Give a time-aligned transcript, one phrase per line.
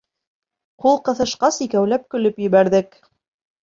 [0.85, 3.03] Ҡул ҡыҫышҡас, икәүләп көлөп ебәрҙек.